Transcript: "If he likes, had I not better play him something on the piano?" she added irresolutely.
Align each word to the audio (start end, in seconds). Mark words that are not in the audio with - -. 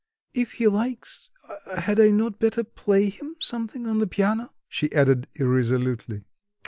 "If 0.33 0.53
he 0.53 0.67
likes, 0.67 1.29
had 1.79 1.99
I 1.99 2.09
not 2.09 2.39
better 2.39 2.63
play 2.63 3.07
him 3.11 3.35
something 3.37 3.85
on 3.85 3.99
the 3.99 4.07
piano?" 4.07 4.51
she 4.67 4.91
added 4.93 5.27
irresolutely. 5.35 6.23